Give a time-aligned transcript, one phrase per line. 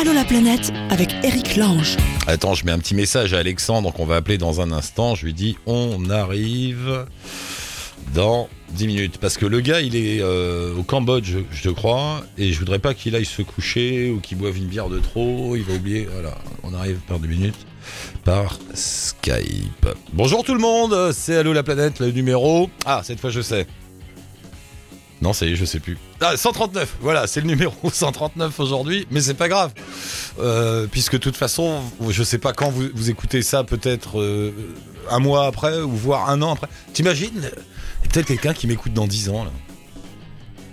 [0.00, 1.96] Allô la planète avec Eric Lange.
[2.28, 5.16] Attends, je mets un petit message à Alexandre qu'on va appeler dans un instant.
[5.16, 7.04] Je lui dis on arrive
[8.14, 9.18] dans 10 minutes.
[9.18, 12.94] Parce que le gars, il est euh, au Cambodge, je crois, et je voudrais pas
[12.94, 15.56] qu'il aille se coucher ou qu'il boive une bière de trop.
[15.56, 16.08] Il va oublier.
[16.12, 17.66] Voilà, on arrive par 2 minutes
[18.24, 19.88] par Skype.
[20.12, 22.70] Bonjour tout le monde, c'est Allô la planète, le numéro.
[22.86, 23.66] Ah, cette fois je sais.
[25.20, 25.98] Non, ça y est, je sais plus.
[26.20, 29.72] Ah, 139, voilà, c'est le numéro 139 aujourd'hui, mais c'est pas grave.
[30.38, 34.52] Euh, puisque de toute façon, je sais pas quand vous, écoutez ça, peut-être euh,
[35.10, 36.68] un mois après, ou voire un an après.
[36.92, 39.50] T'imagines Il y a peut-être quelqu'un qui m'écoute dans 10 ans, là.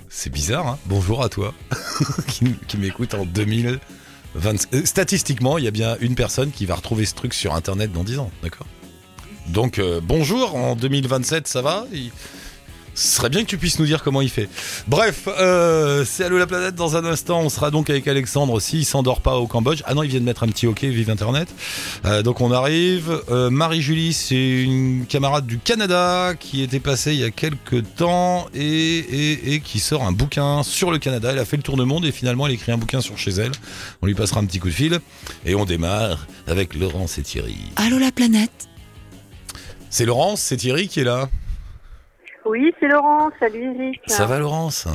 [0.10, 1.54] C'est bizarre, hein Bonjour à toi,
[2.28, 3.80] qui, m'écoute en 2020.
[4.74, 7.92] Euh, Statistiquement, il y a bien une personne qui va retrouver ce truc sur Internet
[7.92, 8.68] dans 10 ans, d'accord?
[9.48, 11.86] Donc, bonjour, en 2027, ça va?
[12.96, 14.50] Ce serait bien que tu puisses nous dire comment il fait.
[14.88, 17.42] Bref, euh, c'est Allo la planète dans un instant.
[17.42, 19.82] On sera donc avec Alexandre s'il s'endort pas au Cambodge.
[19.86, 21.50] Ah non, il vient de mettre un petit OK, vive Internet.
[22.06, 23.22] Euh, donc on arrive.
[23.30, 28.48] Euh, Marie-Julie, c'est une camarade du Canada qui était passée il y a quelques temps
[28.54, 31.32] et, et, et qui sort un bouquin sur le Canada.
[31.32, 33.32] Elle a fait le tour du monde et finalement elle écrit un bouquin sur chez
[33.32, 33.52] elle.
[34.02, 35.00] On lui passera un petit coup de fil.
[35.46, 37.58] Et on démarre avec Laurence et Thierry.
[37.76, 38.70] Allô la planète.
[39.90, 41.30] C'est Laurence, c'est Thierry qui est là.
[42.46, 43.30] Oui, c'est Laurent.
[43.40, 44.02] Salut Eric.
[44.08, 44.88] Ça va Laurence?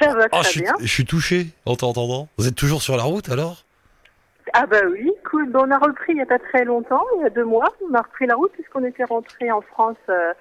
[0.00, 0.74] Ça va Oh, très je, suis, bien.
[0.80, 2.28] je suis touché en t'entendant.
[2.36, 3.64] Vous êtes toujours sur la route alors?
[4.52, 5.50] Ah bah oui, cool.
[5.54, 7.68] On a repris il n'y a pas très longtemps, il y a deux mois.
[7.90, 10.32] On a repris la route puisqu'on était rentré en France euh,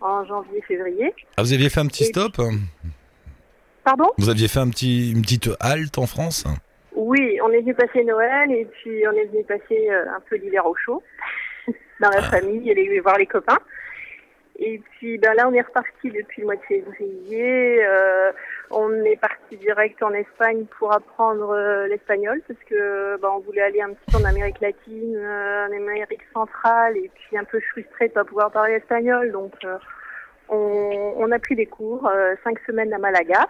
[0.00, 1.14] en janvier-février.
[1.36, 2.40] ah, Vous aviez fait un petit Et- stop?
[3.84, 4.10] Pardon?
[4.18, 6.44] Vous aviez fait un petit, une petite halte en France?
[6.94, 10.36] Oui, on est venu passer Noël et puis on est venu passer euh, un peu
[10.36, 11.02] l'hiver au chaud
[12.00, 12.22] dans la Ah.
[12.22, 13.58] famille, aller voir les copains.
[14.58, 17.84] Et puis ben là, on est reparti depuis le mois de février.
[17.84, 18.32] Euh,
[18.70, 23.60] on est parti direct en Espagne pour apprendre euh, l'espagnol parce que ben, on voulait
[23.60, 27.60] aller un petit peu en Amérique latine, euh, en Amérique centrale et puis un peu
[27.60, 29.30] frustré de pas pouvoir parler espagnol.
[29.30, 29.76] Donc euh,
[30.48, 33.46] on, on a pris des cours, euh, cinq semaines à Malaga.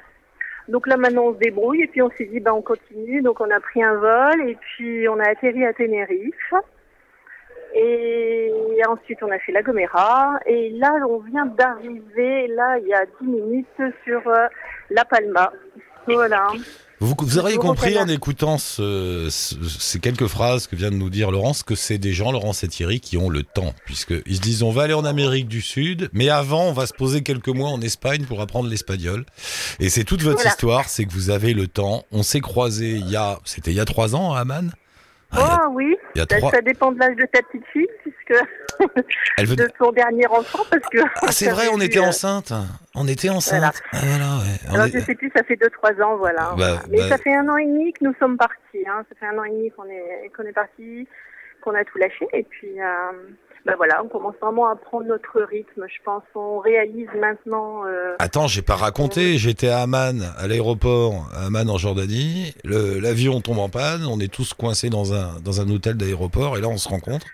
[0.66, 3.22] Donc là maintenant on se débrouille et puis on s'est dit ben on continue.
[3.22, 6.52] Donc on a pris un vol et puis on a atterri à Tenerife.
[7.74, 8.50] Et
[8.88, 10.38] ensuite, on a fait la Gomera.
[10.46, 13.66] Et là, on vient d'arriver, là, il y a 10 minutes,
[14.04, 14.46] sur euh,
[14.90, 15.52] La Palma.
[16.06, 16.48] Voilà.
[16.98, 21.10] Vous, vous auriez compris en écoutant ce- ce- ces quelques phrases que vient de nous
[21.10, 23.74] dire Laurence que c'est des gens, Laurence et Thierry, qui ont le temps.
[23.84, 26.94] Puisqu'ils se disent on va aller en Amérique du Sud, mais avant on va se
[26.94, 29.26] poser quelques mois en Espagne pour apprendre l'espagnol.
[29.78, 30.50] Et c'est toute votre Voilà.
[30.50, 32.04] histoire, c'est que vous avez le temps.
[32.12, 34.70] On s'est croisés il y a, c'était il y a trois ans à Amman
[35.38, 37.66] Ah, Oh oui, il y a ça, trois- ça dépend de l'âge de ta petite
[37.72, 38.34] fille, puisque
[39.38, 40.98] Elle veut- de son dernier enfant, parce que...
[41.22, 42.52] Ah c'est vrai, on était euh, enceinte.
[42.94, 43.62] On était enceinte.
[43.92, 44.58] Ah, voilà, ouais.
[44.70, 46.54] On Alors est- je sais plus, ça fait 2-3 ans, voilà.
[46.56, 48.84] Bah, Mais bah- ça fait un an et demi que nous sommes partis.
[48.88, 49.04] Hein.
[49.08, 51.08] Ça fait un an et demi qu'on est qu'on est partis,
[51.62, 52.26] qu'on a tout lâché.
[52.32, 53.12] Et puis, euh,
[53.66, 55.84] bah voilà, on commence vraiment à prendre notre rythme.
[55.88, 57.84] Je pense, on réalise maintenant.
[57.86, 59.38] euh, Attends, j'ai pas raconté.
[59.38, 62.54] J'étais à Amman, à l'aéroport, à Amman en Jordanie.
[62.64, 64.04] Le- L'avion tombe en panne.
[64.06, 66.56] On est tous coincés dans un dans un hôtel d'aéroport.
[66.56, 67.26] Et là, on se rencontre.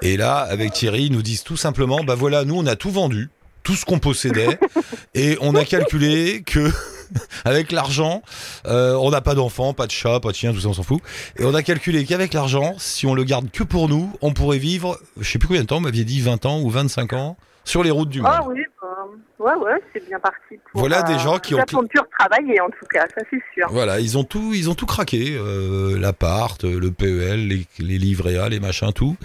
[0.00, 2.90] Et là, avec Thierry, ils nous disent tout simplement, bah voilà, nous, on a tout
[2.90, 3.28] vendu,
[3.64, 4.58] tout ce qu'on possédait,
[5.14, 6.70] et on a calculé que
[7.44, 8.22] avec l'argent,
[8.66, 10.82] euh, on n'a pas d'enfants, pas de chat, pas de chien, tout ça, on s'en
[10.82, 11.00] fout.
[11.38, 14.58] Et on a calculé qu'avec l'argent, si on le garde que pour nous, on pourrait
[14.58, 17.36] vivre, je sais plus combien de temps, vous m'aviez dit 20 ans ou 25 ans,
[17.68, 18.30] sur les routes du monde.
[18.34, 19.06] Ah oui, bah,
[19.38, 20.58] ouais, ouais, c'est bien parti.
[20.72, 21.84] Pour, Voilà euh, des gens qui ont- pour
[22.18, 23.66] travailler, en tout cas, ça c'est sûr.
[23.70, 28.38] Voilà, ils ont tout, ils ont tout craqué, euh, l'appart, le PEL, les, les livrets
[28.38, 29.16] A, les machins, tout.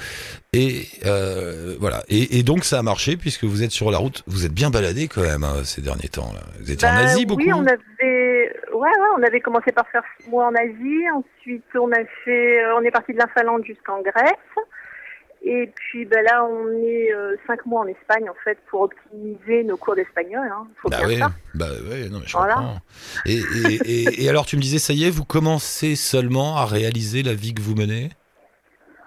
[0.51, 2.03] Et euh, voilà.
[2.09, 4.23] Et, et donc ça a marché puisque vous êtes sur la route.
[4.27, 6.31] Vous êtes bien baladé quand même hein, ces derniers temps.
[6.33, 6.41] Là.
[6.59, 7.41] Vous étiez en Bah, Asie beaucoup.
[7.41, 11.03] Oui, on avait, ouais, ouais, on avait commencé par faire six mois en Asie.
[11.15, 14.33] Ensuite, on a fait, euh, on est parti de la Finlande jusqu'en Grèce.
[15.45, 19.63] Et puis, ben là, on est euh, cinq mois en Espagne, en fait, pour optimiser
[19.65, 20.47] nos cours d'espagnol.
[20.49, 20.67] Hein.
[20.81, 21.31] Faut Bah oui, ça.
[21.53, 22.53] bah ouais, non mais je Voilà.
[22.55, 22.77] comprends.
[23.25, 26.65] Et, et, et, et alors tu me disais, ça y est, vous commencez seulement à
[26.65, 28.09] réaliser la vie que vous menez?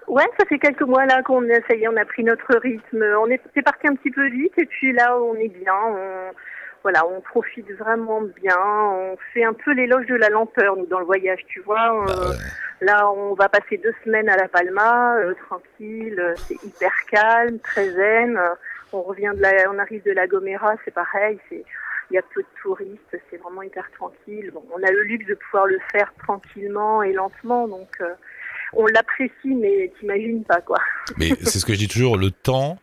[0.07, 2.55] Ouais, ça fait quelques mois là qu'on a, ça y est, on a pris notre
[2.61, 3.03] rythme.
[3.19, 5.73] On est, c'est parti un petit peu vite et puis là, on est bien.
[5.89, 6.31] On,
[6.83, 8.57] voilà, on profite vraiment bien.
[8.59, 11.93] On fait un peu l'éloge de la lenteur, nous, dans le voyage, tu vois.
[11.93, 12.35] On- Bah ouais.
[12.79, 16.19] Là, on va passer deux semaines à La Palma, euh, tranquille.
[16.19, 18.37] euh, C'est hyper calme, très zen.
[18.37, 18.49] euh,
[18.93, 21.39] On revient de la, on arrive de la Gomera, c'est pareil.
[21.49, 21.65] C'est,
[22.09, 24.51] il y a peu de touristes, c'est vraiment hyper tranquille.
[24.53, 28.13] Bon, on a le luxe de pouvoir le faire tranquillement et lentement, donc euh,
[28.73, 30.77] on l'apprécie, mais t'imagines pas quoi.
[31.17, 32.77] Mais c'est ce que je dis toujours, le temps,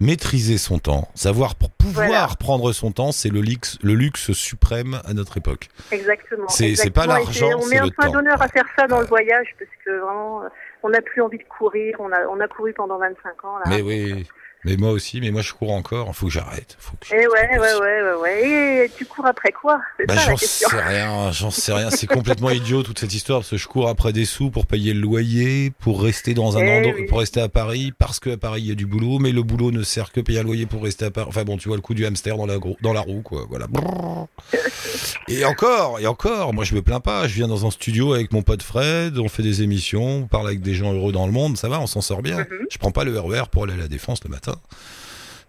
[0.00, 2.28] maîtriser son temps, savoir pouvoir Voilà.
[2.38, 5.68] prendre son temps, c'est le luxe, le luxe suprême à notre époque.
[5.92, 6.48] Exactement.
[6.48, 7.04] C'est- pas exactement.
[7.04, 8.12] Et l'argent, On met un le point temps.
[8.12, 10.42] d'honneur à faire ça dans le voyage parce que vraiment,
[10.82, 11.96] on n'a plus envie de courir.
[12.00, 13.58] On a, on a couru pendant 25 ans.
[13.58, 13.64] Là.
[13.68, 14.26] Mais oui,
[14.64, 16.14] mais moi aussi, mais moi je cours encore.
[16.14, 16.76] Faut que j'arrête.
[16.78, 18.86] Faut que je- Et ouais, ouais, ouais, ouais, ouais.
[18.86, 19.80] Et tu cours après quoi?
[20.06, 21.90] Bah, j'en sais rien, j'en sais rien.
[21.90, 24.92] C'est complètement idiot toute cette histoire parce que je cours après des sous pour payer
[24.94, 27.06] le loyer, pour rester dans un Eh endroit, oui.
[27.06, 29.70] pour rester à Paris, parce qu'à Paris il y a du boulot, mais le boulot
[29.70, 31.26] ne sert que payer un loyer pour rester à Paris.
[31.28, 33.46] Enfin bon, tu vois le coup du hamster dans la dans la roue, quoi.
[33.48, 33.66] Voilà.
[35.28, 37.28] Et encore, et encore, moi je me plains pas.
[37.28, 40.46] Je viens dans un studio avec mon pote Fred, on fait des émissions, on parle
[40.48, 42.38] avec des gens heureux dans le monde, ça va, on s'en sort bien.
[42.38, 42.46] Mhm.
[42.70, 44.49] Je prends pas le RER pour aller à la défense le matin.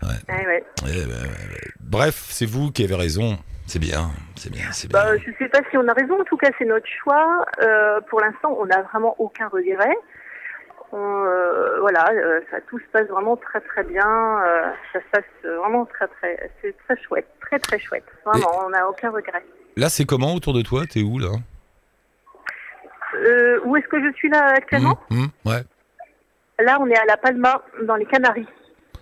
[0.03, 0.63] Ouais, ouais.
[0.87, 1.29] Eh ben.
[1.79, 3.37] Bref, c'est vous qui avez raison.
[3.67, 4.99] C'est bien, c'est bien, c'est bien.
[4.99, 6.19] Bah, je sais pas si on a raison.
[6.19, 7.45] En tout cas, c'est notre choix.
[7.61, 9.95] Euh, pour l'instant, on n'a vraiment aucun regret.
[10.91, 14.03] On, euh, voilà, euh, ça tout se passe vraiment très très bien.
[14.91, 18.03] Ça se passe vraiment très très, c'est très chouette, très très chouette.
[18.25, 19.43] Vraiment, on n'a aucun regret.
[19.77, 20.81] Là, c'est comment autour de toi?
[20.85, 21.29] T'es où là?
[23.63, 24.99] Où est-ce que je suis là actuellement?
[25.11, 25.61] Hum, hum, Ouais.
[26.59, 28.47] Là, on est à La Palma, dans les Canaries,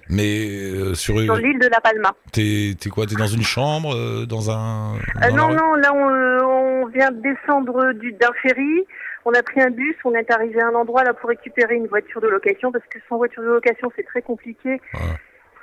[0.10, 2.14] Mais euh, sur sur l'île de La Palma.
[2.32, 3.06] t'es quoi?
[3.06, 7.12] T'es dans une chambre, euh, dans un Euh, dans non, non, là, on, on vient
[7.12, 8.86] de descendre du- d'un ferry.
[9.26, 11.88] On a pris un bus, on est arrivé à un endroit là pour récupérer une
[11.88, 14.82] voiture de location parce que sans voiture de location, c'est très compliqué.
[14.94, 15.00] Ouais.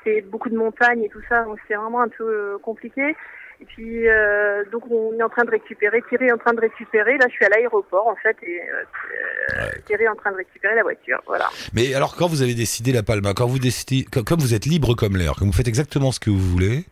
[0.05, 3.17] C'est beaucoup de montagnes et tout ça, donc c'est vraiment un peu euh, compliqué.
[3.61, 6.03] Et puis, euh, donc, on est en train de récupérer.
[6.09, 7.17] Thierry est en train de récupérer.
[7.17, 8.83] Là, je suis à l'aéroport, en fait, et euh,
[9.59, 11.23] euh, Thierry est en train de récupérer la voiture.
[11.27, 11.49] Voilà.
[11.73, 14.95] Mais alors, quand vous avez décidé la Palma, quand vous décidez, comme vous êtes libre
[14.95, 16.85] comme l'air, comme vous faites exactement ce que vous voulez,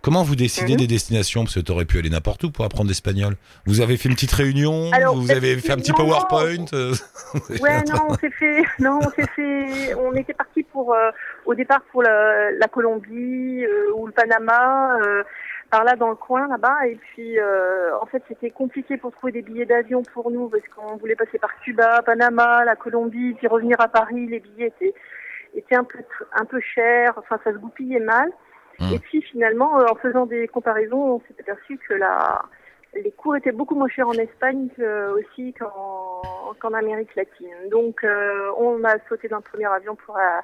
[0.00, 0.78] comment vous décidez Mhm.
[0.78, 1.42] des destinations?
[1.42, 3.34] Parce que t'aurais pu aller n'importe où pour apprendre l'espagnol.
[3.66, 6.92] Vous avez fait une petite réunion Alors, Vous avez fait un petit PowerPoint euh,
[7.60, 11.10] Ouais, non, on s'est fait, non, on s'est fait, on était parti pour, euh,
[11.46, 15.22] au départ pour la, la Colombie euh, ou le Panama, euh,
[15.72, 19.32] par là dans le coin là-bas, et puis euh, en fait c'était compliqué pour trouver
[19.32, 23.46] des billets d'avion pour nous parce qu'on voulait passer par Cuba, Panama, la Colombie, puis
[23.46, 24.94] revenir à Paris, les billets étaient,
[25.54, 25.98] étaient un peu,
[26.34, 28.28] un peu chers, enfin ça se goupillait mal.
[28.80, 28.92] Mm.
[28.92, 32.42] Et puis finalement, euh, en faisant des comparaisons, on s'est aperçu que la,
[32.92, 36.20] les cours étaient beaucoup moins chers en Espagne que, aussi qu'en
[36.60, 37.70] qu'en Amérique latine.
[37.70, 40.40] Donc euh, on a sauté d'un premier avion pour, euh,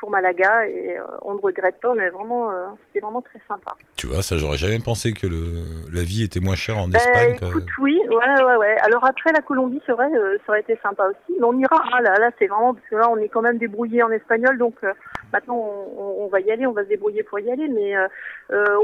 [0.00, 3.76] pour Malaga et euh, on ne regrette pas, mais vraiment, euh, c'était vraiment très sympa.
[3.96, 5.62] Tu vois, ça, j'aurais jamais pensé que le,
[5.92, 7.36] la vie était moins chère en Ben, Espagne.
[7.38, 8.76] que- écoute, oui, ouais, ouais, ouais.
[8.80, 11.38] Alors après la Colombie, c'est vrai, euh, ça aurait été sympa aussi.
[11.38, 11.82] Mais on ira.
[11.92, 14.56] Ah, là, là, c'est vraiment parce que là, on est quand même débrouillé en espagnol,
[14.58, 14.92] donc euh,
[15.32, 17.68] maintenant on, on- on va y aller, on va se débrouiller pour y aller.
[17.68, 18.08] Mais euh,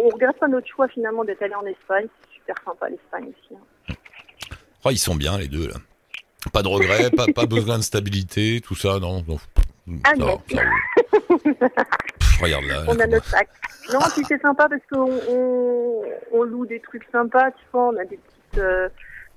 [0.04, 2.06] on regrette pas notre choix finalement d'être allé en Espagne.
[2.28, 3.54] C'est super sympa l'Espagne aussi.
[3.54, 3.94] hein.
[4.84, 5.74] Oh, ils sont bien les deux là.
[6.52, 9.24] Pas de regrets, pas, pas besoin de stabilité, tout ça, non.
[9.26, 9.38] non.
[10.04, 10.40] Ah, non.
[10.50, 10.62] ça
[11.28, 11.54] roule.
[12.18, 12.84] Pff, regarde là.
[12.88, 13.48] On a notre sac.
[13.92, 17.96] Non, puis c'est sympa parce qu'on on, on loue des trucs sympas, tu vois, on
[17.96, 18.88] a des petites, euh,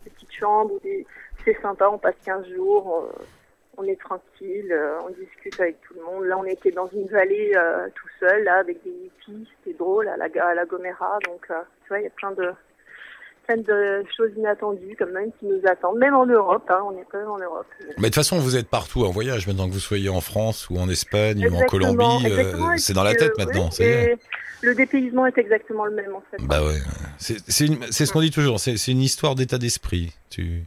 [0.03, 1.05] des petites chambres, des...
[1.45, 3.23] c'est sympa, on passe 15 jours, euh,
[3.77, 6.25] on est tranquille, euh, on discute avec tout le monde.
[6.25, 10.07] Là, on était dans une vallée euh, tout seul, là, avec des hippies, c'était drôle,
[10.07, 12.51] à la, à la Gomera, donc tu vois, il y a plein de
[13.49, 17.05] plein de choses inattendues comme même qui nous attendent, même en Europe, hein, on est
[17.11, 17.65] quand même en Europe.
[17.97, 20.69] Mais de toute façon, vous êtes partout en voyage, maintenant que vous soyez en France
[20.69, 24.15] ou en Espagne ou en Colombie, euh, c'est dans la tête euh, maintenant, oui,
[24.61, 26.37] Le dépaysement est exactement le même en fait.
[26.45, 26.75] Bah ouais,
[27.17, 30.13] c'est ce qu'on dit toujours, c'est c'est une histoire d'état d'esprit.
[30.29, 30.63] Tu...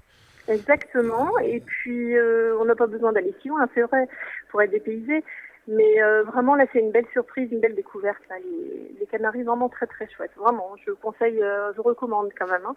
[0.49, 1.39] Exactement.
[1.39, 4.09] Et puis, euh, on n'a pas besoin d'aller si loin, c'est vrai,
[4.51, 5.23] pour être dépaysé.
[5.69, 8.21] Mais euh, vraiment, là, c'est une belle surprise, une belle découverte.
[8.29, 8.37] Là.
[8.39, 10.33] Les, les Canaries, vraiment très, très chouettes.
[10.37, 12.67] Vraiment, je conseille, euh, je recommande quand même.
[12.67, 12.75] Hein.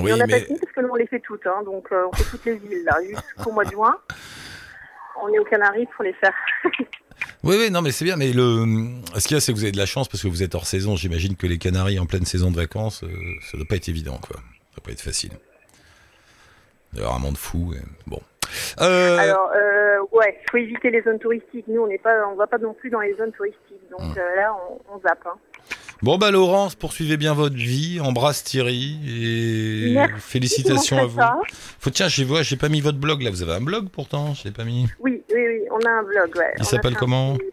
[0.00, 1.46] Oui, Et on a mais pas fini parce que nous, on les fait toutes.
[1.46, 3.96] Hein, donc, euh, on fait toutes les îles, là, jusqu'au mois de juin.
[5.20, 6.34] On est aux Canaries pour les faire.
[7.42, 8.14] oui, oui, non, mais c'est bien.
[8.16, 8.64] Mais le,
[9.18, 10.54] ce qu'il y a, c'est que vous avez de la chance parce que vous êtes
[10.54, 10.94] hors saison.
[10.94, 13.04] J'imagine que les Canaries en pleine saison de vacances,
[13.50, 14.36] ça doit pas être évident, quoi.
[14.36, 15.32] Ça doit pas être facile.
[16.92, 17.74] Il y a un monde fou.
[17.74, 18.20] et- Bon.
[18.80, 21.66] Euh, Alors, euh, ouais, faut éviter les zones touristiques.
[21.68, 23.88] Nous, on n'est pas, on va pas non plus dans les zones touristiques.
[23.90, 24.14] Donc Hum.
[24.16, 25.26] euh, là, on, on zappe.
[25.26, 25.34] Hein.
[26.00, 31.20] Bon bah Laurence, poursuivez bien votre vie, embrasse Thierry et Merci, félicitations à vous.
[31.80, 33.30] Faut tiens, je vois, j'ai pas mis votre blog là.
[33.30, 34.86] Vous avez un blog pourtant, je l'ai pas mis.
[35.00, 36.36] Oui, oui, oui, on a un blog.
[36.36, 36.54] Ouais.
[36.58, 37.34] Il s'appelle comment?
[37.36, 37.46] petit-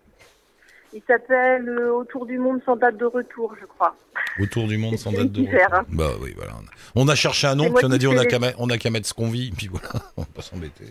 [0.96, 3.96] Il s'appelle euh, Autour du monde sans date de retour, je crois.
[4.40, 5.60] Autour du monde sans date de retour.
[5.74, 5.86] hein.
[5.90, 6.54] Bah oui, voilà.
[6.96, 8.26] On a cherché un nom, puis on a dit on a
[8.78, 10.86] qu'à mettre, ce qu'on vit, puis voilà, on va pas s'embêter.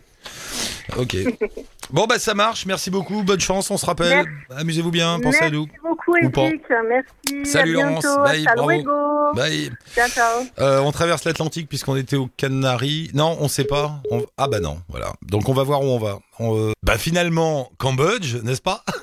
[0.99, 1.17] Ok.
[1.91, 4.27] bon bah ça marche, merci beaucoup, bonne chance, on se rappelle.
[4.55, 5.67] Amusez-vous bien, pensez à nous.
[5.67, 6.17] Merci beaucoup.
[6.17, 6.63] Eric.
[6.89, 7.51] Merci.
[7.51, 8.05] Salut, à Laurence.
[8.05, 8.71] Bye, Hasta bravo.
[8.71, 9.33] luego.
[9.35, 9.71] Bye.
[9.95, 10.43] Ciao, ciao.
[10.61, 13.11] Euh, on traverse l'Atlantique puisqu'on était aux Canaries.
[13.15, 14.03] Non, on sait pas.
[14.11, 15.13] On- Ah bah non, voilà.
[15.23, 16.19] Donc on va voir où on va.
[16.39, 18.85] On, euh, Bah finalement, Cambodge, n'est-ce pas?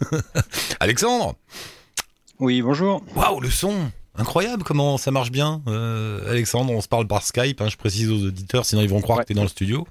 [0.80, 1.34] Alexandre
[2.38, 3.02] Oui, bonjour.
[3.16, 5.60] Waouh, le son Incroyable comment ça marche bien.
[5.66, 9.00] Euh, Alexandre, on se parle par Skype, hein, je précise aux auditeurs, sinon ils vont
[9.00, 9.24] croire Ouais.
[9.24, 9.88] que t'es dans le studio.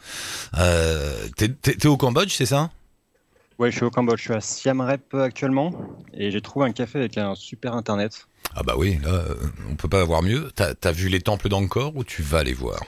[0.57, 2.69] Euh, T'es t'es au Cambodge, c'est ça?
[3.59, 5.73] Ouais, je suis au Cambodge, je suis à Siam Rep actuellement
[6.13, 8.27] et j'ai trouvé un café avec un super internet.
[8.55, 9.35] Ah bah oui, là, euh,
[9.69, 10.51] on peut pas avoir mieux.
[10.55, 12.79] T'as as vu les temples d'Angkor ou tu vas les voir?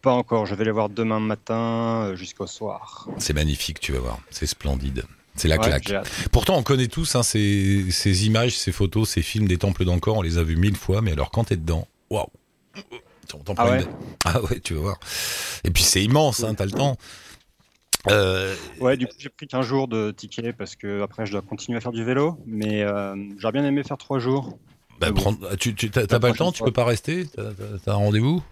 [0.00, 3.08] Pas encore, je vais les voir demain matin euh, jusqu'au soir.
[3.18, 4.18] C'est magnifique, tu vas voir.
[4.30, 5.04] C'est splendide.
[5.38, 5.96] C'est la Ouais, claque.
[6.32, 10.16] Pourtant, on connaît tous hein, ces, ces images, ces photos, ces films des temples d'Angkor,
[10.18, 12.26] on les a vus mille fois, mais alors quand t'es dedans, waouh
[13.56, 13.86] Ah ouais
[14.24, 15.00] Ah ouais, tu vas voir.
[15.64, 16.96] Et puis c'est immense, hein, t'as le temps.
[18.10, 21.42] Euh, Ouais, du coup, j'ai pris qu'un jour de ticket parce que après je dois
[21.42, 24.58] continuer à faire du vélo, mais euh, j'aurais bien aimé faire trois jours.
[25.00, 27.26] bah, prends- tu, tu- t'as pas le temps, tu peux pas rester?
[27.84, 28.42] T'as un rendez-vous?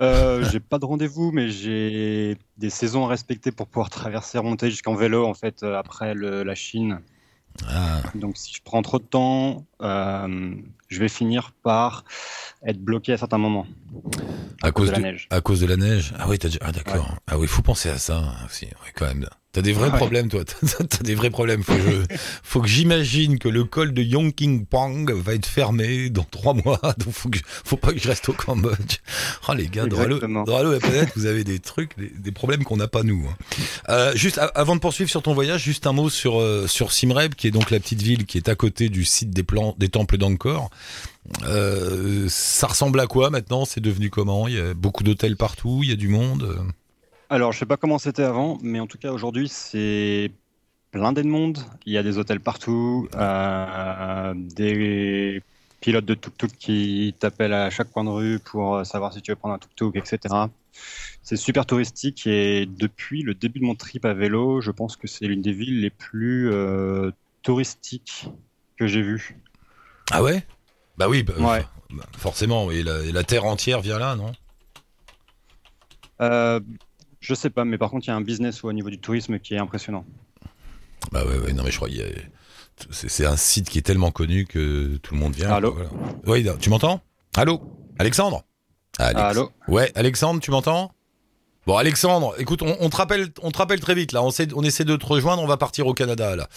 [0.00, 4.70] Euh, j'ai pas de rendez-vous, mais j'ai des saisons à respecter pour pouvoir traverser, remonter
[4.70, 7.00] jusqu'en vélo en fait euh, après le- la Chine.
[7.66, 10.54] ah, Donc si je prends trop de temps, euh,
[10.88, 12.04] je vais finir par
[12.66, 13.66] être bloqué à certains moments
[14.62, 15.28] à, cause de la neige.
[15.30, 16.60] À cause de la neige Ah oui, t'as déjà...
[16.62, 17.16] Ah d'accord.
[17.26, 19.26] Ah oui, faut penser à ça aussi, ouais, quand même.
[19.56, 19.96] T'as des vrais Ouais.
[19.96, 20.44] problèmes, toi.
[20.88, 21.62] T'as des vrais problèmes.
[21.62, 26.10] Faut que, je- faut que j'imagine que le col de Yongking Pang va être fermé
[26.10, 26.78] dans trois mois.
[26.98, 27.38] Donc faut, que...
[27.64, 28.98] faut pas que je reste au Cambodge.
[29.48, 32.86] Oh les gars, Halo la planète, vous avez des trucs, des, des problèmes qu'on n'a
[32.88, 33.26] pas nous.
[33.30, 33.36] hein.
[33.88, 36.92] Euh, juste a- avant de poursuivre sur ton voyage, juste un mot sur euh, sur
[36.92, 39.74] Simreb, qui est donc la petite ville qui est à côté du site des plans
[39.78, 40.68] des temples d'Angkor.
[41.44, 43.64] Euh, ça ressemble à quoi maintenant?
[43.64, 44.48] C'est devenu comment?
[44.48, 46.58] Il y a beaucoup d'hôtels partout, il y a du monde?
[47.28, 50.30] Alors, je sais pas comment c'était avant, mais en tout cas aujourd'hui, c'est
[50.92, 51.58] blindé de monde.
[51.84, 55.42] Il y a des hôtels partout, euh, des
[55.80, 59.32] pilotes de tuk-tuk qui t'appellent à chaque coin de rue pour euh, savoir si tu
[59.32, 60.34] veux prendre un tuk-tuk, etc.
[61.22, 65.08] C'est super touristique et depuis le début de mon trip à vélo, je pense que
[65.08, 67.10] c'est l'une des villes les plus euh,
[67.42, 68.28] touristiques
[68.76, 69.36] que j'ai vues.
[70.12, 70.44] Ah ouais?
[70.96, 71.64] Bah oui, bah, Ouais.
[71.90, 72.70] bah, forcément.
[72.70, 74.32] Et la, et la terre entière vient là, non?
[76.22, 76.60] Euh,
[77.26, 79.38] je sais pas, mais par contre, il y a un business au niveau du tourisme
[79.38, 80.04] qui est impressionnant.
[81.12, 82.06] Bah ouais, ouais, non mais je crois qu'il y a-
[82.90, 85.50] c'est un site qui est tellement connu que tout le monde vient.
[85.50, 85.88] Allô voilà.
[86.26, 87.00] Oui, tu m'entends?
[87.36, 87.60] Allô?
[87.98, 88.42] Alexandre?
[88.98, 89.50] Alex- Allô?
[89.68, 90.92] Ouais, Alexandre, tu m'entends?
[91.66, 94.22] Bon, Alexandre, écoute, on, on te rappelle, on te rappelle très vite là.
[94.22, 95.42] On, sait- on essaie de te rejoindre.
[95.42, 96.48] On va partir au Canada là.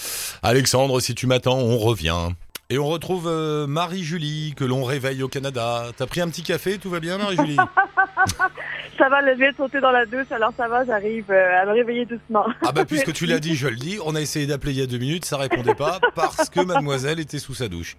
[0.44, 2.30] Alexandre, si tu m'attends, on revient.
[2.70, 5.86] Et on retrouve euh, Marie-Julie que l'on réveille au Canada.
[5.98, 6.78] T'as pris un petit café?
[6.78, 7.58] Tout va bien, Marie-Julie?
[8.98, 11.72] Ça va, viens de sauter dans la douche, alors ça va, j'arrive euh, à me
[11.72, 12.46] réveiller doucement.
[12.68, 13.98] Ah bah puisque tu l'as dit, je le dis.
[14.06, 17.20] On a essayé d'appeler il y a deux minutes, ça répondait pas parce que Mademoiselle
[17.22, 17.96] était sous sa douche.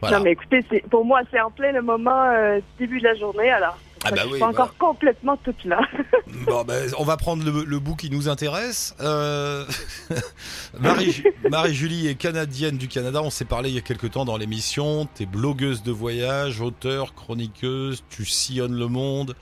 [0.00, 0.16] Voilà.
[0.18, 3.50] Non, mais écoutez, pour moi, c'est en plein le moment euh, début de la journée,
[3.50, 5.80] alors Ah bah je oui, suis pas encore complètement toute là.
[6.46, 8.94] Bon, ben, on va prendre le, le bout qui nous intéresse.
[9.00, 9.64] Euh,
[10.80, 13.22] Marie- Marie-Julie est canadienne du Canada.
[13.22, 15.06] On s'est parlé il y a quelque temps dans l'émission.
[15.14, 18.04] T'es blogueuse de voyage, auteure, chroniqueuse.
[18.10, 19.34] Tu sillonnes le monde.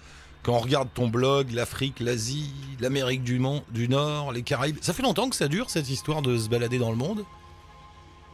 [0.42, 4.76] Quand on regarde ton blog, l'Afrique, l'Asie, l'Amérique du Nord, les Caraïbes.
[4.81, 7.25] Ça fait longtemps que ça dure cette histoire de se balader dans le monde?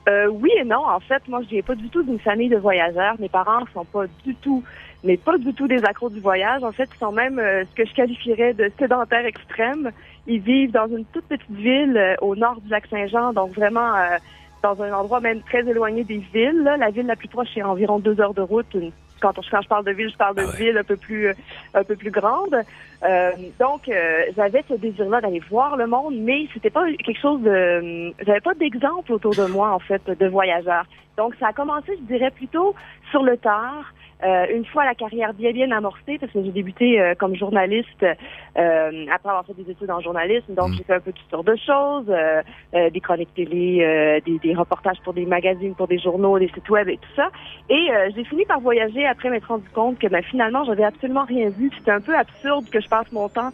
[0.08, 0.86] Euh, oui et non.
[0.86, 3.14] En fait, moi, je viens pas du tout d'une famille de voyageurs.
[3.18, 4.64] Mes parents sont pas du tout,
[5.04, 6.62] mais pas du tout des accros du voyage.
[6.64, 9.90] En fait, ils sont même euh, ce que je qualifierais de sédentaires extrêmes.
[10.26, 13.94] Ils vivent dans une toute petite ville euh, au nord du lac Saint-Jean, donc vraiment
[13.94, 14.16] euh,
[14.62, 16.62] dans un endroit même très éloigné des villes.
[16.64, 16.76] là.
[16.76, 18.66] La ville la plus proche est environ deux heures de route.
[18.74, 20.56] Une- Quand, on- quand je parle de ville, je parle de Ah ouais.
[20.58, 21.34] ville un peu plus, euh,
[21.74, 22.54] un peu plus grande.
[23.02, 27.40] Euh, donc, euh, j'avais ce désir-là d'aller voir le monde, mais c'était pas quelque chose
[27.42, 30.86] de, j'avais pas d'exemple autour de moi en fait de voyageurs.
[31.16, 32.76] Donc, ça a commencé, je dirais plutôt
[33.10, 33.92] sur le tard.
[34.24, 38.02] Euh, une fois la carrière bien bien amorcée, parce que j'ai débuté euh, comme journaliste
[38.02, 40.74] euh, après avoir fait des études en journalisme, donc Mm.
[40.74, 42.42] j'ai fait un peu toutes sortes de choses, euh,
[42.74, 46.48] euh, des chroniques télé, euh, des, des reportages pour des magazines, pour des journaux, des
[46.48, 47.28] sites web et tout ça.
[47.68, 51.24] Et euh, j'ai fini par voyager après m'être rendu compte que ben, finalement j'avais absolument
[51.24, 51.70] rien vu.
[51.78, 53.50] C'était un peu absurde que je passe mon temps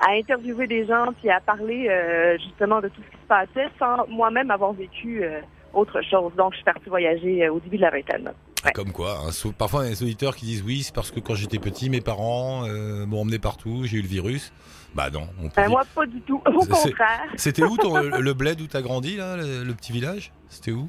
[0.00, 3.68] à interviewer des gens puis à parler euh, justement de tout ce qui se passait
[3.78, 5.40] sans moi-même avoir vécu euh,
[5.74, 6.32] autre chose.
[6.36, 8.32] Donc je suis partie voyager euh, au début de la vingtaine.
[8.64, 8.72] Ouais.
[8.72, 11.10] Comme quoi, hein, sou- parfois il y a des auditeurs qui disent oui, c'est parce
[11.12, 14.52] que quand j'étais petit, mes parents euh, m'ont emmené partout, j'ai eu le virus.
[14.94, 17.22] Bah non, on peut dire- moi pas du tout, au contraire.
[17.36, 20.32] C'était où ton, le bled où t'as grandi là, le, le petit village?
[20.48, 20.88] C'était où?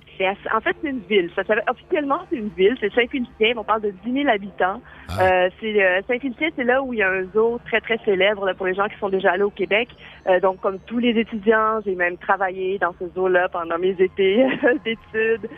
[0.54, 1.30] En fait, c'est une ville.
[1.36, 2.78] Ça officiellement, c'est une ville.
[2.80, 3.54] C'est Saint-Félicien.
[3.58, 4.82] On parle de 10 000 habitants.
[5.10, 5.22] Ah.
[5.22, 8.46] Euh, c'est euh, Saint-Félicien, c'est là où il y a un zoo très très célèbre
[8.46, 9.90] là, pour les gens qui sont déjà allés au Québec.
[10.28, 14.46] Euh, donc, comme tous les étudiants, j'ai même travaillé dans ce zoo-là pendant mes étés
[14.86, 15.50] d'études.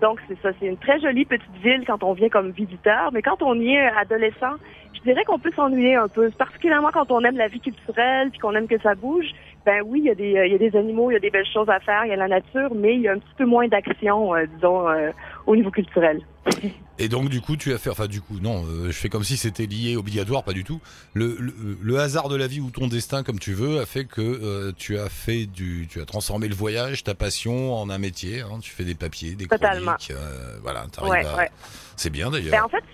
[0.00, 0.50] Donc, c'est ça.
[0.60, 3.74] C'est une très jolie petite ville quand on vient comme visiteur, mais quand on y
[3.74, 4.56] est adolescent
[5.04, 8.38] je dirais qu'on peut s'ennuyer un peu, particulièrement quand on aime la vie culturelle puis
[8.38, 9.26] qu'on aime que ça bouge.
[9.66, 11.30] Ben oui, il y, a des, il y a des animaux, il y a des
[11.30, 13.34] belles choses à faire, il y a la nature, mais il y a un petit
[13.38, 15.10] peu moins d'action, euh, disons, euh,
[15.46, 16.20] au niveau culturel.
[16.98, 19.24] Et donc du coup, tu as fait, enfin du coup, non, euh, je fais comme
[19.24, 20.80] si c'était lié, obligatoire, pas du tout.
[21.14, 24.04] Le, le, le hasard de la vie ou ton destin, comme tu veux, a fait
[24.04, 27.98] que euh, tu as fait du, tu as transformé le voyage, ta passion, en un
[27.98, 28.42] métier.
[28.42, 29.94] Hein, tu fais des papiers, des Totalement.
[29.94, 31.50] chroniques, euh, voilà, t'arrives Ouais, à- ouais.
[31.96, 32.52] C'est bien d'ailleurs.
[32.52, 32.84] Ben, en fait,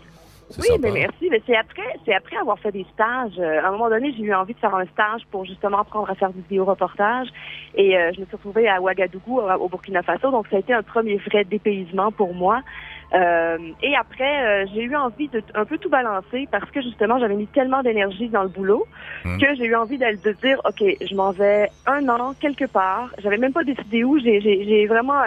[0.58, 0.78] oui, sympa.
[0.82, 1.28] mais merci.
[1.30, 3.38] Mais c'est après, c'est après avoir fait des stages.
[3.38, 6.10] euh, à un moment donné, j'ai eu envie de faire un stage pour justement apprendre
[6.10, 7.28] à faire du vidéo-reportage.
[7.74, 10.30] Et euh, je me suis retrouvée à Ouagadougou, au au Burkina Faso.
[10.30, 12.60] Donc, ça a été un premier vrai dépaysement pour moi.
[13.12, 17.18] Euh, et après, euh, j'ai eu envie de un peu tout balancer parce que justement,
[17.18, 18.86] j'avais mis tellement d'énergie dans le boulot
[19.24, 19.40] Mhm.
[19.40, 23.10] que j'ai eu envie de, de dire, OK, je m'en vais un an quelque part.
[23.18, 24.18] J'avais même pas décidé où.
[24.20, 25.20] J'ai, j'ai, j'ai vraiment...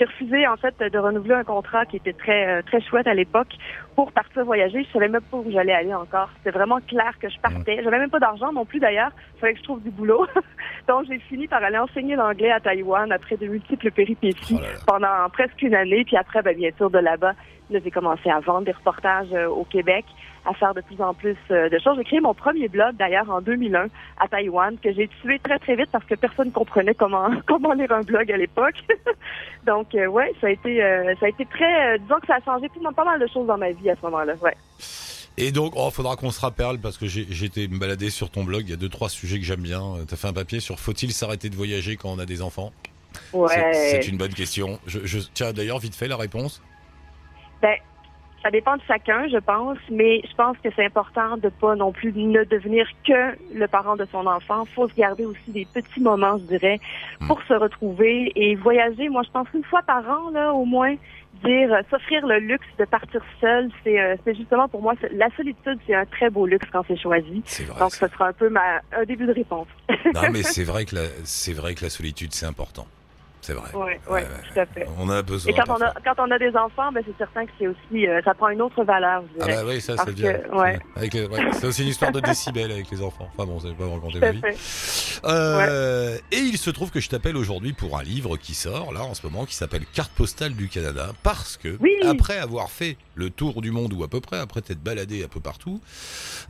[0.00, 3.12] j'ai refusé en fait de renouveler un contrat qui était très euh, très chouette à
[3.12, 3.54] l'époque
[3.94, 4.82] pour partir voyager.
[4.82, 6.30] Je savais même pas où j'allais aller encore.
[6.38, 7.82] C'était vraiment clair que je partais.
[7.84, 9.10] J'avais même pas d'argent non plus d'ailleurs.
[9.36, 10.26] Il fallait que je trouve du boulot.
[10.88, 14.72] Donc j'ai fini par aller enseigner l'anglais à Taïwan après de multiples péripéties Oh là
[14.72, 14.78] là.
[14.86, 16.04] pendant presque une année.
[16.04, 17.34] Puis après, ben, bien sûr, de là-bas,
[17.68, 20.06] là, j'ai commencé à vendre des reportages euh, au Québec,
[20.46, 21.96] à faire de plus en plus euh, de choses.
[21.98, 23.86] J'ai créé mon premier blog d'ailleurs en 2001
[24.18, 27.72] à Taïwan que j'ai tué très très vite parce que personne ne comprenait comment comment
[27.74, 28.76] lire un blog à l'époque.
[29.66, 32.36] Donc euh, ouais, ça a été euh, ça a été très euh, disons que ça
[32.36, 34.34] a changé pas mal- pas mal de choses dans ma vie à ce moment-là.
[34.42, 34.56] Ouais.
[35.36, 38.44] Et donc, oh, faudra qu'on se rappelle parce que j'ai été me balader sur ton
[38.44, 38.62] blog.
[38.64, 39.80] Il y a deux trois sujets que j'aime bien.
[40.06, 42.72] T'as fait un papier sur faut-il s'arrêter de voyager quand on a des enfants?
[43.32, 43.72] Ouais.
[43.72, 44.78] C'est une bonne question.
[44.86, 46.62] Je, je tiens d'ailleurs vite fait la réponse.
[47.62, 47.74] Ben,
[48.42, 51.92] ça dépend de chacun, je pense, mais je pense que c'est important de pas non
[51.92, 54.64] plus ne devenir que le parent de son enfant.
[54.74, 56.80] Faut se garder aussi des petits moments, je dirais,
[57.26, 59.08] pour se retrouver et voyager.
[59.08, 60.94] Moi, je pense une fois par an, là, au moins,
[61.44, 65.30] dire euh, s'offrir le luxe de partir seul, c'est euh, c'est justement pour moi la
[65.36, 67.42] solitude, c'est un très beau luxe quand c'est choisi.
[67.44, 67.78] C'est vrai.
[67.78, 68.08] Donc, ça.
[68.08, 69.68] ce sera un peu ma un début de réponse.
[70.14, 72.86] Non, mais c'est vrai que la, c'est vrai que la solitude, c'est important.
[73.42, 73.70] C'est vrai.
[73.74, 74.86] Ouais, ouais, tout à fait.
[74.98, 75.50] On a besoin.
[75.50, 78.06] Et quand on a quand on a des enfants, ben c'est certain que c'est aussi
[78.06, 80.38] euh, ça prend une autre valeur, je Ah bah oui, ça, c'est bien.
[80.52, 80.78] ouais.
[81.54, 83.28] C'est aussi une histoire de décibels avec les enfants.
[83.34, 84.40] Enfin bon, c'est pas raconter Tout ma à vie.
[84.40, 85.20] fait.
[85.24, 89.02] Euh, Et il se trouve que je t'appelle aujourd'hui pour un livre qui sort là
[89.04, 91.94] en ce moment qui s'appelle Carte postale du Canada parce que Oui.
[92.06, 95.28] après avoir fait le tour du monde ou à peu près après t'être baladé un
[95.28, 95.80] peu partout,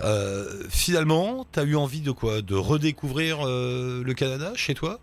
[0.02, 2.42] euh, finalement t'as eu envie de quoi?
[2.42, 4.98] De redécouvrir euh, le Canada chez toi?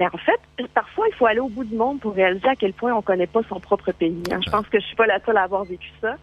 [0.00, 2.72] Mais en fait, parfois, il faut aller au bout du monde pour réaliser à quel
[2.72, 4.22] point on connaît pas son propre pays.
[4.32, 4.40] hein.
[4.44, 6.16] Je pense que je suis pas la seule à avoir vécu ça.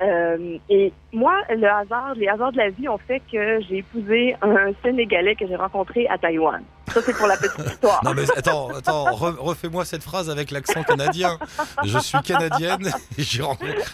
[0.00, 4.34] Euh, et moi, le hasard, les hasards de la vie ont fait que j'ai épousé
[4.42, 6.62] un Sénégalais que j'ai rencontré à Taïwan.
[6.88, 8.00] Ça, c'est pour la petite histoire.
[8.04, 11.38] Non mais attends, attends, re- refais-moi cette phrase avec l'accent canadien.
[11.84, 13.22] Je suis canadienne et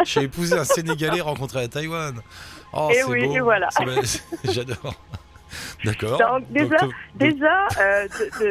[0.04, 2.14] j'ai épousé un Sénégalais rencontré à Taïwan.
[2.72, 3.36] Oh, Et c'est oui, beau.
[3.36, 3.68] et voilà.
[4.44, 4.94] J'adore.
[5.84, 6.18] D'accord.
[6.18, 8.06] Donc, déjà, Donc, Déjà, euh,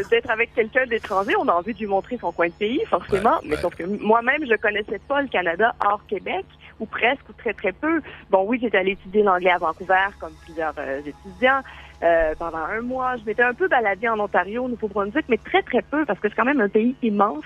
[0.10, 3.36] d'être avec quelqu'un d'étranger, on a envie de lui montrer son coin de pays, forcément.
[3.38, 3.62] Ouais, mais ouais.
[3.62, 6.46] sauf que moi-même, je connaissais pas le Canada hors Québec,
[6.80, 8.02] ou presque, ou très très peu.
[8.30, 11.62] Bon, oui, j'étais allée étudier l'anglais à Vancouver, comme plusieurs euh, étudiants.
[12.04, 15.64] euh, pendant un mois, je m'étais un peu baladée en Ontario, au Nouveau-Brunswick, mais très
[15.64, 17.46] très peu, parce que c'est quand même un pays immense.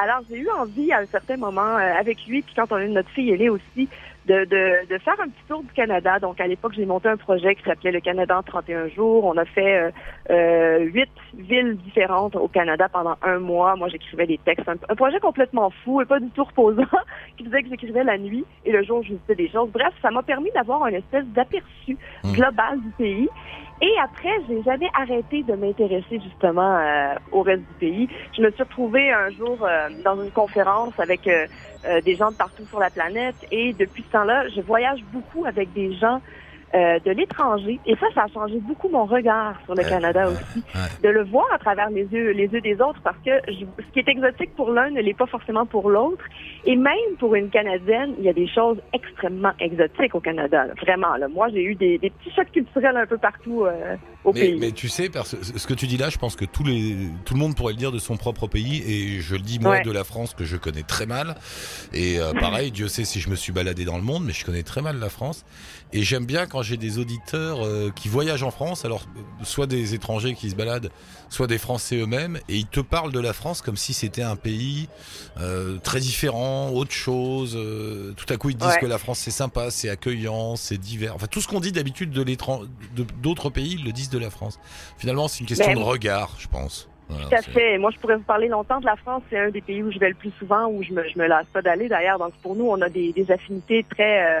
[0.00, 2.84] Alors, j'ai eu envie à un certain moment, euh, avec lui, puis quand on a
[2.84, 3.88] eu notre fille aînée aussi,
[4.28, 6.18] de, de, de faire un petit tour du Canada.
[6.18, 9.24] Donc, à l'époque, j'ai monté un projet qui s'appelait le Canada en 31 jours.
[9.24, 9.90] On a fait euh,
[10.30, 13.74] euh, huit villes différentes au Canada pendant un mois.
[13.76, 14.68] Moi, j'écrivais des textes.
[14.68, 16.82] Un, un projet complètement fou et pas du tout reposant,
[17.36, 19.70] qui faisait que j'écrivais la nuit et le jour, je visitais des choses.
[19.72, 22.32] Bref, ça m'a permis d'avoir une espèce d'aperçu Mm.
[22.32, 23.28] global du pays.
[23.80, 28.08] Et après, j'ai jamais arrêté de m'intéresser justement euh, au reste du pays.
[28.36, 31.46] Je me suis retrouvée un jour euh, dans une conférence avec euh,
[31.84, 35.44] euh, des gens de partout sur la planète et depuis ce temps-là, je voyage beaucoup
[35.44, 36.20] avec des gens
[36.74, 40.28] euh, de l'étranger et ça, ça a changé beaucoup mon regard sur le Ouais, Canada
[40.28, 41.02] ouais, aussi, ouais.
[41.02, 43.90] de le voir à travers les yeux, les yeux des autres parce que je- ce
[43.92, 46.24] qui est exotique pour l'un ne l'est pas forcément pour l'autre
[46.64, 50.74] et même pour une Canadienne, il y a des choses extrêmement exotiques au Canada, là.
[50.82, 51.16] vraiment.
[51.16, 51.28] Là.
[51.28, 53.96] Moi, j'ai eu des, des petits chocs culturels un peu partout euh,
[54.28, 54.56] au Mais, pays.
[54.58, 57.34] mais tu sais, parce ce que tu dis là, je pense que tous les, tout
[57.34, 59.82] le monde pourrait le dire de son propre pays, et je le dis moi Ouais.
[59.82, 61.36] de la France que je connais très mal.
[61.92, 64.44] Et euh, pareil, Dieu sait si je me suis baladé dans le monde, mais je
[64.44, 65.44] connais très mal la France.
[65.92, 69.66] Et j'aime bien quand j'ai des auditeurs euh, qui voyagent en France, alors euh, soit
[69.66, 70.90] des étrangers qui se baladent,
[71.28, 74.36] soit des Français eux-mêmes, et ils te parlent de la France comme si c'était un
[74.36, 74.88] pays
[75.40, 77.54] euh, très différent, autre chose.
[77.56, 78.80] euh, tout à coup, ils te disent Ouais.
[78.80, 81.14] que la France c'est sympa, c'est accueillant, c'est divers.
[81.14, 82.24] Enfin, tout ce qu'on dit d'habitude de
[83.22, 84.58] d'autres pays, ils le disent de la France.
[84.98, 86.88] Finalement, c'est une question Ben, de regard, je pense.
[87.08, 87.78] Voilà, Tout à fait.
[87.78, 89.22] Moi, je pourrais vous parler longtemps de la France.
[89.30, 91.26] C'est un des pays où je vais le plus souvent, où je me, je me
[91.26, 92.18] lasse pas d'aller d'ailleurs.
[92.18, 94.40] Donc, pour nous, on a des, des affinités très, euh,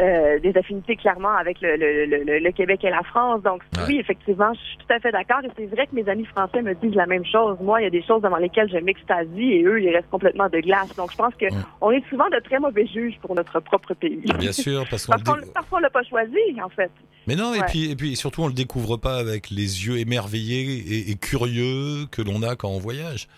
[0.00, 3.42] euh, des affinités clairement avec le, le, le, le, Québec et la France.
[3.42, 3.84] Donc Ouais.
[3.88, 5.38] oui, effectivement, je suis tout à fait d'accord.
[5.44, 7.56] Et c'est vrai que mes amis français me disent la même chose.
[7.60, 10.48] Moi, il y a des choses devant lesquelles je m'extasie et eux, ils restent complètement
[10.48, 10.88] de glace.
[10.96, 11.60] Donc je pense que Ouais.
[11.80, 14.22] on est souvent de très mauvais juges pour notre propre pays.
[14.38, 16.90] Bien sûr, parce qu'on dé- parfois on l'a pas choisi, en fait.
[17.26, 20.62] Mais non, et puis et puis surtout on le découvre pas avec les yeux émerveillés
[20.78, 23.28] et, et curieux que l'on a quand on voyage.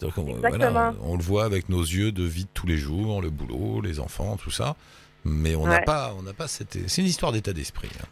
[0.00, 3.20] Donc, on, voilà, on le voit avec nos yeux de vie de tous les jours,
[3.20, 4.74] le boulot, les enfants, tout ça.
[5.24, 5.84] Mais on n'a Ouais.
[5.84, 6.78] pas, on n'a pas cette.
[6.88, 7.88] C'est une histoire d'état d'esprit.
[8.00, 8.06] hein.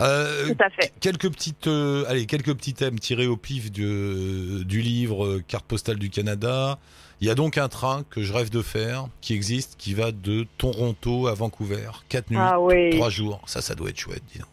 [0.00, 0.92] Euh, Tout à fait.
[1.00, 5.64] quelques petites, euh, allez, quelques petits thèmes tirés au pif du, du livre euh, Carte
[5.64, 6.78] postale du Canada.
[7.22, 10.10] Il y a donc un train que je rêve de faire, qui existe, qui va
[10.12, 12.90] de Toronto à Vancouver, quatre nuits, Ah oui.
[12.90, 13.40] trois jours.
[13.46, 14.48] Ça, ça doit être chouette, dis donc.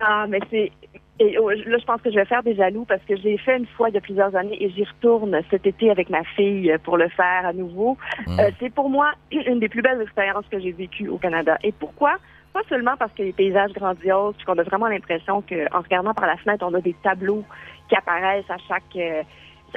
[0.00, 0.70] Ah, mais c'est.
[1.18, 3.38] Et oh, là, je pense que je vais faire des jaloux parce que je l'ai
[3.38, 6.22] fait une fois il y a plusieurs années et j'y retourne cet été avec ma
[6.24, 7.96] fille pour le faire à nouveau.
[8.26, 8.40] Mm.
[8.40, 11.56] Euh, c'est pour moi une des plus belles expériences que j'ai vécues au Canada.
[11.62, 12.16] Et pourquoi?
[12.52, 16.26] Pas seulement parce que les paysages grandioses, puis qu'on a vraiment l'impression qu'en regardant par
[16.26, 17.44] la fenêtre, on a des tableaux
[17.88, 18.96] qui apparaissent à chaque.
[18.96, 19.22] euh,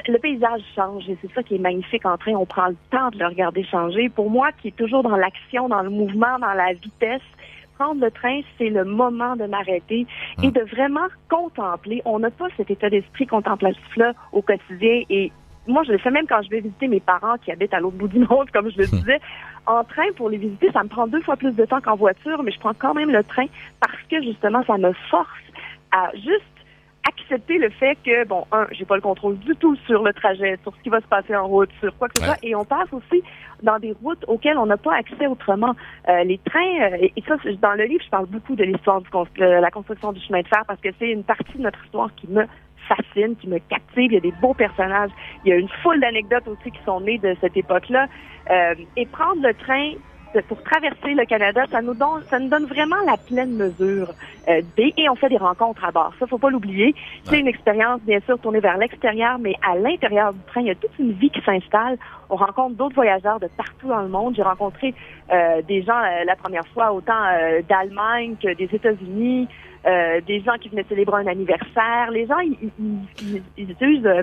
[0.08, 2.32] le paysage change et c'est ça qui est magnifique en train.
[2.32, 4.08] On prend le temps de le regarder changer.
[4.08, 7.22] Pour moi, qui est toujours dans l'action, dans le mouvement, dans la vitesse,
[7.80, 10.06] prendre le train, c'est le moment de m'arrêter
[10.42, 12.02] et de vraiment contempler.
[12.04, 15.32] On n'a pas cet état d'esprit contemplatif-là au quotidien et
[15.66, 17.96] moi, je le fais même quand je vais visiter mes parents qui habitent à l'autre
[17.96, 19.20] bout du monde, comme je le disais.
[19.66, 22.42] En train, pour les visiter, ça me prend deux fois plus de temps qu'en voiture,
[22.42, 23.46] mais je prends quand même le train
[23.78, 25.28] parce que, justement, ça me force
[25.92, 26.44] à juste
[27.08, 30.58] accepter le fait que, bon, un, j'ai pas le contrôle du tout sur le trajet,
[30.62, 32.26] sur ce qui va se passer en route, sur quoi que ce Ouais.
[32.26, 33.22] soit, et on passe aussi
[33.62, 35.74] dans des routes auxquelles on n'a pas accès autrement.
[36.08, 39.44] Euh, les trains, euh, et ça, dans le livre, je parle beaucoup de l'histoire de
[39.44, 42.28] la construction du chemin de fer parce que c'est une partie de notre histoire qui
[42.28, 42.44] me
[42.88, 44.10] fascine, qui me captive.
[44.10, 45.10] Il y a des beaux personnages.
[45.44, 48.06] Il y a une foule d'anecdotes aussi qui sont nées de cette époque-là.
[48.50, 49.92] Euh, et prendre le train
[50.48, 54.12] pour traverser le Canada, ça nous donne, ça nous donne vraiment la pleine mesure
[54.48, 56.12] euh, des et on fait des rencontres à bord.
[56.18, 56.94] Ça, faut pas l'oublier.
[57.24, 57.40] C'est Ouais.
[57.40, 60.74] une expérience bien sûr tournée vers l'extérieur, mais à l'intérieur du train, il y a
[60.74, 61.98] toute une vie qui s'installe.
[62.28, 64.34] On rencontre d'autres voyageurs de partout dans le monde.
[64.36, 64.94] J'ai rencontré
[65.32, 69.48] euh, des gens euh, la première fois autant euh, d'Allemagne que des États-Unis.
[69.86, 72.10] Euh, des gens qui venaient célébrer un anniversaire.
[72.12, 74.22] Les gens, ils, ils, ils, ils euh,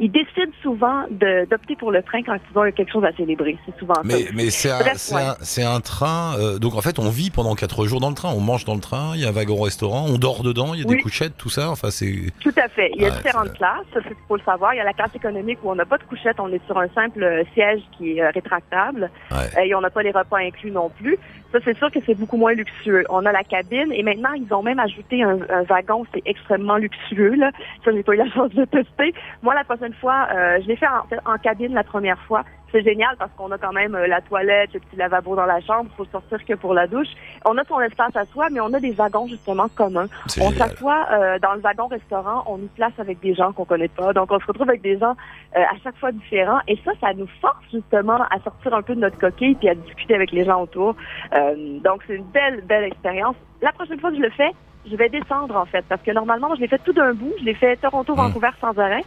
[0.00, 3.56] ils décident souvent d'opter pour le train quand ils ont quelque chose à célébrer.
[3.66, 4.02] C'est souvent ça.
[4.04, 4.28] Mais, aussi.
[4.34, 5.64] mais c'est un, ouais.
[5.64, 6.36] un, un train.
[6.38, 8.30] euh, donc en fait, on vit pendant quatre jours dans le train.
[8.34, 9.12] On mange dans le train.
[9.14, 10.06] Il y a un wagon-restaurant.
[10.08, 10.74] On dort dedans.
[10.74, 11.70] Il y a des couchettes, tout ça.
[11.70, 12.14] Enfin, c'est.
[12.40, 12.90] Tout à fait.
[12.94, 14.74] Il y a Ouais, différentes classes, ça c'est faut le savoir.
[14.74, 16.78] Il y a la classe économique où on n'a pas de couchette, on est sur
[16.78, 19.66] un simple euh, siège qui est euh, rétractable Ouais.
[19.66, 21.18] Et on n'a pas les repas inclus non plus.
[21.52, 23.04] Ça c'est sûr que c'est beaucoup moins luxueux.
[23.08, 26.76] On a la cabine et maintenant ils ont même ajouté un, un wagon, c'est extrêmement
[26.76, 27.50] luxueux là.
[27.84, 29.14] Ça j'ai pas eu la chance de tester.
[29.42, 32.44] Moi la prochaine fois, euh, je l'ai fait en, en cabine la première fois.
[32.70, 35.60] C'est génial parce qu'on a quand même euh, la toilette, le petit lavabo dans la
[35.60, 37.08] chambre, faut sortir que pour la douche.
[37.44, 40.06] On a son espace à soi, mais on a des wagons justement communs.
[40.40, 44.12] On s'assoit euh, dans le wagon-restaurant, on nous place avec des gens qu'on connaît pas.
[44.12, 45.14] Donc, on se retrouve avec des gens
[45.56, 46.60] euh, à chaque fois différents.
[46.68, 49.74] Et ça, ça nous force justement à sortir un peu de notre coquille puis à
[49.74, 50.94] discuter avec les gens autour.
[51.34, 53.36] Euh, donc, c'est une belle, belle expérience.
[53.62, 54.50] La prochaine fois que je le fais,
[54.90, 57.32] je vais descendre en fait, parce que normalement, je l'ai fait tout d'un bout.
[57.40, 59.02] Je l'ai fait Toronto-Vancouver sans arrêt.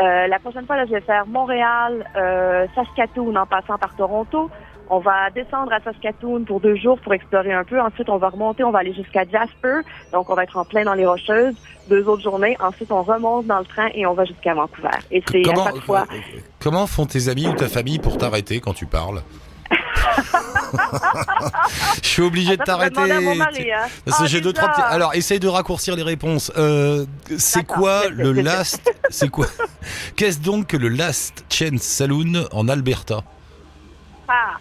[0.00, 4.50] Euh, la prochaine fois, là, je vais faire Montréal, euh, Saskatoon en passant par Toronto.
[4.90, 7.80] On va descendre à Saskatoon pour deux jours pour explorer un peu.
[7.80, 9.80] Ensuite, on va remonter, on va aller jusqu'à Jasper.
[10.12, 11.54] Donc, on va être en plein dans les Rocheuses.
[11.88, 12.56] Deux autres journées.
[12.60, 14.88] Ensuite, on remonte dans le train et on va jusqu'à Vancouver.
[15.10, 16.04] Et c'est à chaque fois.
[16.60, 19.22] comment font tes amis ou ta famille pour t'arrêter quand tu parles?
[22.02, 23.00] Je suis obligé de Ça, faut t'arrêter.
[23.72, 23.86] hein.
[24.04, 24.82] Parce que Ah, j'ai deux trois petits.
[24.88, 26.52] Alors, essaye de raccourcir les réponses.
[26.56, 27.04] Euh,
[27.36, 29.46] c'est quoi le last C'est quoi
[30.16, 33.22] Qu'est-ce donc que le Last Chance Saloon en Alberta?
[34.28, 34.54] Ah,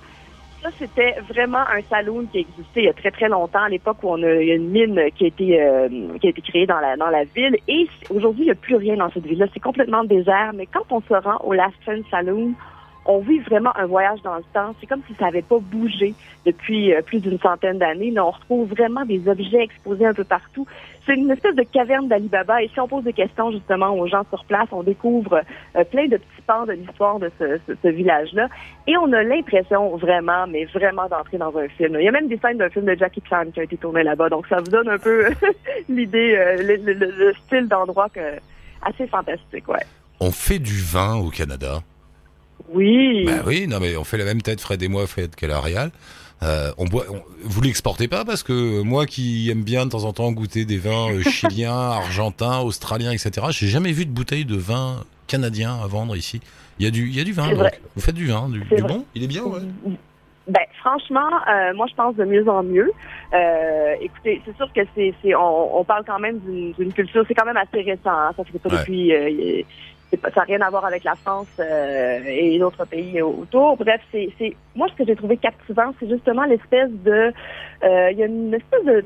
[0.62, 3.98] ça, c'était vraiment un saloon qui existait il y a très, très longtemps, à l'époque
[4.04, 5.90] où on a, il y a une mine qui a été, euh,
[6.22, 7.58] qui a été créée dans la, dans la ville.
[7.68, 9.46] Et aujourd'hui, il n'y a plus rien dans cette ville-là.
[9.54, 10.52] C'est complètement désert.
[10.56, 12.54] Mais quand on se rend au Last Chance Saloon,
[13.06, 14.74] on vit vraiment un voyage dans le temps.
[14.80, 16.14] C'est comme si ça n'avait pas bougé
[16.46, 18.14] depuis euh, plus d'une centaine d'années.
[18.20, 20.66] On retrouve vraiment des objets exposés un peu partout.
[21.06, 22.64] C'est une espèce de caverne d'Alibaba.
[22.64, 25.42] Et si on pose des questions justement aux gens sur place, on découvre
[25.76, 28.48] euh, plein de petits pans de l'histoire de ce, village-là.
[28.88, 31.98] Et on a l'impression vraiment, mais vraiment d'entrer dans un film.
[32.00, 34.04] Il y a même des scènes d'un film de Jackie Chan qui a été tourné
[34.04, 34.30] là-bas.
[34.30, 35.26] Donc ça vous donne un peu
[35.90, 38.20] l'idée, euh, le style d'endroit que
[38.86, 39.86] assez fantastique, ouais.
[40.20, 41.80] On fait du vin au Canada.
[42.70, 43.26] Oui.
[43.26, 45.92] Bah oui, non mais on fait la même tête, Fred et moi, Fred Calarial.
[46.42, 50.04] Euh, on boit, on- vous l'exportez pas parce que moi qui aime bien de temps
[50.04, 53.48] en temps goûter des vins euh, chiliens, argentins, australiens, etc.
[53.52, 56.42] J'ai jamais vu de bouteille de vin canadien à vendre ici.
[56.80, 57.48] Il y a du, il y a du vin.
[57.48, 57.60] Donc.
[57.60, 57.80] vrai.
[57.96, 59.06] Vous faites du vin, du, bon?
[59.16, 59.60] Il est bien, ouais.
[60.48, 62.92] Ben, franchement, euh, moi, je pense de mieux en mieux.
[63.34, 66.40] Euh, écoutez, c'est sûr que c'est, on, on parle quand même
[66.78, 68.10] d'une, culture, c'est quand même assez récent.
[68.12, 68.80] Hein, ça fait pas Ouais.
[68.80, 69.62] depuis, euh,
[70.22, 73.78] ça n'a rien à voir avec la France euh, et d'autres pays autour.
[73.78, 77.34] Bref, c'est, c'est moi ce que j'ai trouvé captivant, c'est justement l'espèce de,
[77.84, 79.06] euh, il y a une espèce de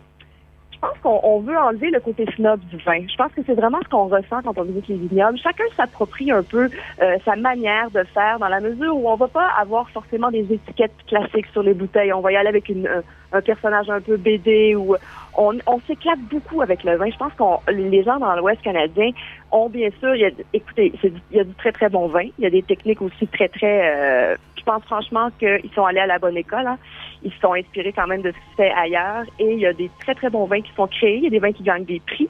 [0.77, 3.01] je pense qu'on on veut enlever le côté snob du vin.
[3.07, 5.39] Je pense que c'est vraiment ce qu'on ressent quand on visite les vignobles.
[5.39, 6.69] Chacun s'approprie un peu
[7.01, 10.45] euh, sa manière de faire dans la mesure où on va pas avoir forcément des
[10.53, 12.13] étiquettes classiques sur les bouteilles.
[12.13, 12.87] On va y aller avec une,
[13.31, 14.95] un, personnage un peu BD ou
[15.35, 17.09] on, on s'éclate beaucoup avec le vin.
[17.09, 19.09] Je pense qu'on les gens dans l'Ouest canadien
[19.51, 22.27] ont bien sûr, il y a, écoutez, il y a du très très bon vin.
[22.37, 23.95] Il y a des techniques aussi très très.
[23.95, 24.35] euh,
[24.67, 26.67] pense franchement qu'ils sont allés à la bonne école.
[26.67, 26.77] Hein.
[27.23, 29.23] Ils se sont inspirés quand même de ce qui se fait ailleurs.
[29.39, 31.17] Et il y a des très très bons vins qui sont créés.
[31.17, 32.29] Il y a des vins qui gagnent des prix.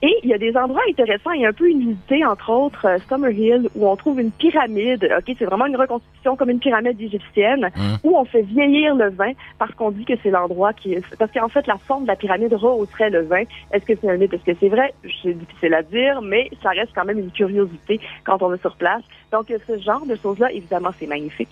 [0.00, 1.32] Et il y a des endroits intéressants.
[1.32, 4.30] Il y a un peu une unité, entre autres, euh, Summerhill, où on trouve une
[4.30, 5.02] pyramide.
[5.18, 7.96] Ok, c'est vraiment une reconstitution comme une pyramide égyptienne, Mhm.
[8.04, 10.94] où on fait vieillir le vin parce qu'on dit que c'est l'endroit qui.
[11.18, 13.42] Parce qu'en fait, la forme de la pyramide rehausserait le vin.
[13.72, 14.32] Est-ce que c'est un mythe?
[14.34, 14.94] Est-ce que c'est vrai?
[15.20, 18.76] C'est difficile à dire, mais ça reste quand même une curiosité quand on est sur
[18.76, 19.02] place.
[19.32, 21.48] Donc, ce genre de choses-là, évidemment, c'est magnifique.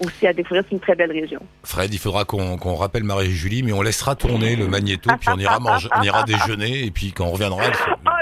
[0.00, 1.40] Aussi à découvrir, c'est une très belle région.
[1.62, 5.60] Fred, il faudra qu'on rappelle Marie-Julie, mais on laissera tourner le magnéto, puis on ira
[5.60, 7.62] manger, on ira déjeuner, et puis quand on reviendra,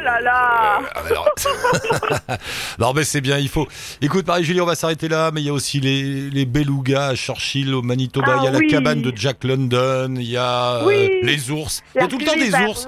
[0.03, 0.81] là là!
[0.97, 1.29] Euh, alors-
[2.79, 3.67] non mais c'est bien, il faut.
[4.01, 7.15] Écoute Marie-Julie, on va s'arrêter là, mais il y a aussi les, les belugas à
[7.15, 8.67] Churchill au Manitoba, Ah il y a oui.
[8.67, 12.19] la cabane de Jack London, il y a euh, les ours, il y a tout
[12.19, 12.87] le temps des ours.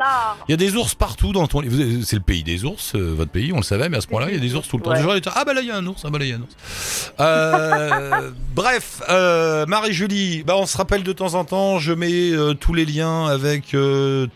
[0.48, 1.62] Il y a des ours partout dans ton.
[2.04, 4.26] C'est le pays des ours, euh, votre pays, on le savait, mais à ce point-là,
[4.30, 4.90] il y a des ours tout le temps.
[4.92, 5.20] Ouais.
[5.34, 6.40] Ah bah là il y a un ours, ah bah là il y a un
[6.40, 7.12] ours.
[7.20, 9.02] Euh, bref,
[9.66, 11.78] Marie-Julie, bah on se rappelle de temps en temps.
[11.78, 13.76] Je mets tous les liens avec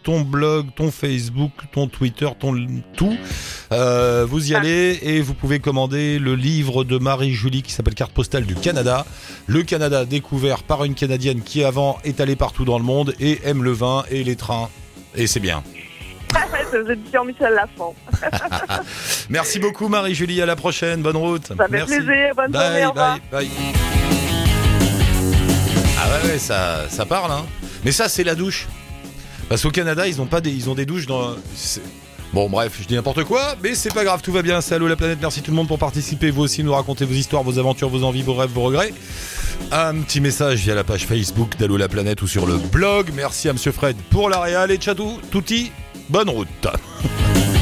[0.05, 2.53] ton blog, ton Facebook, ton Twitter, ton
[2.95, 3.17] tout.
[3.73, 8.13] Euh, vous y allez et vous pouvez commander le livre de Marie-Julie qui s'appelle Carte
[8.13, 9.05] postale du Canada.
[9.47, 13.41] Le Canada découvert par une Canadienne qui avant est allée partout dans le monde et
[13.45, 14.69] aime le vin et les trains.
[15.15, 15.63] Et c'est bien.
[16.75, 17.95] aux éditions Michel Lafont.
[19.31, 21.47] Merci beaucoup Marie-Julie, à la prochaine, bonne route.
[21.49, 21.97] Ça fait Merci.
[21.97, 22.35] plaisir.
[22.37, 22.69] Bonne journée.
[22.81, 23.49] Bye, Au bye, bye.
[26.01, 27.45] Ah ouais, ouais, ça, ça parle, hein.
[27.85, 28.67] Mais ça, c'est la douche.
[29.49, 31.35] Parce qu'au Canada, ils ont pas des, ils ont des douches dans.
[32.33, 34.61] Bon, bref, je dis n'importe quoi, mais c'est pas grave, tout va bien.
[34.61, 35.19] C'est Allô la planète.
[35.21, 36.31] Merci tout le monde pour participer.
[36.31, 38.93] Vous aussi, nous raconter vos histoires, vos aventures, vos envies, vos rêves, vos regrets.
[39.73, 43.11] Un petit message via la page Facebook d'Allô la planète ou sur le blog.
[43.15, 45.73] Merci à Monsieur Fred pour la réal et Chatou, Touti.
[46.09, 46.49] Bonne route.